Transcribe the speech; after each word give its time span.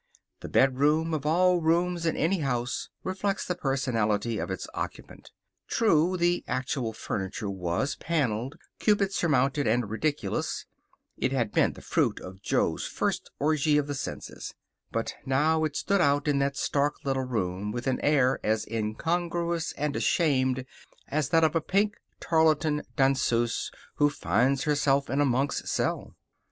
The 0.39 0.49
bedroom, 0.49 1.13
of 1.13 1.27
all 1.27 1.61
rooms 1.61 2.07
in 2.07 2.17
any 2.17 2.39
house, 2.39 2.89
reflects 3.03 3.45
the 3.45 3.53
personality 3.53 4.39
of 4.39 4.49
its 4.49 4.65
occupant. 4.73 5.29
True, 5.67 6.17
the 6.17 6.43
actual 6.47 6.91
furniture 6.91 7.51
was 7.51 7.97
paneled, 7.97 8.55
cupid 8.79 9.13
surmounted, 9.13 9.67
and 9.67 9.91
ridiculous. 9.91 10.65
It 11.17 11.31
had 11.31 11.51
been 11.51 11.73
the 11.73 11.83
fruit 11.83 12.19
of 12.19 12.41
Jo's 12.41 12.87
first 12.87 13.29
orgy 13.37 13.77
of 13.77 13.85
the 13.85 13.93
senses. 13.93 14.55
But 14.91 15.13
now 15.23 15.65
it 15.65 15.75
stood 15.75 16.01
out 16.01 16.27
in 16.27 16.39
that 16.39 16.57
stark 16.57 16.95
little 17.05 17.25
room 17.25 17.71
with 17.71 17.85
an 17.85 17.99
air 18.01 18.39
as 18.43 18.65
incongruous 18.65 19.71
and 19.73 19.95
ashamed 19.95 20.65
as 21.09 21.29
that 21.29 21.43
of 21.43 21.55
a 21.55 21.61
pink 21.61 21.93
tarlatan 22.19 22.81
danseuse 22.95 23.69
who 23.97 24.09
finds 24.09 24.63
herself 24.63 25.11
in 25.11 25.21
a 25.21 25.25
monk's 25.25 25.69
cell. 25.69 26.15